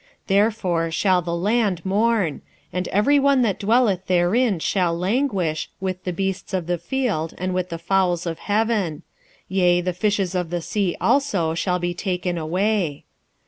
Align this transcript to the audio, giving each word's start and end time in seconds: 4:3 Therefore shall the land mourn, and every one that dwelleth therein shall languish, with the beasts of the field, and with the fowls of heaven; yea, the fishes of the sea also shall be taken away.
4:3 0.23 0.25
Therefore 0.25 0.89
shall 0.89 1.21
the 1.21 1.35
land 1.35 1.85
mourn, 1.85 2.41
and 2.73 2.87
every 2.87 3.19
one 3.19 3.43
that 3.43 3.59
dwelleth 3.59 4.07
therein 4.07 4.57
shall 4.57 4.97
languish, 4.97 5.69
with 5.79 6.05
the 6.05 6.11
beasts 6.11 6.55
of 6.55 6.65
the 6.65 6.79
field, 6.79 7.35
and 7.37 7.53
with 7.53 7.69
the 7.69 7.77
fowls 7.77 8.25
of 8.25 8.39
heaven; 8.39 9.03
yea, 9.47 9.79
the 9.79 9.93
fishes 9.93 10.33
of 10.33 10.49
the 10.49 10.61
sea 10.63 10.97
also 10.99 11.53
shall 11.53 11.77
be 11.77 11.93
taken 11.93 12.35
away. 12.35 13.03